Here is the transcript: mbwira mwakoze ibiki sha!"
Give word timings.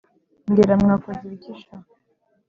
mbwira 0.47 0.73
mwakoze 0.81 1.21
ibiki 1.25 1.51
sha!" 1.61 1.75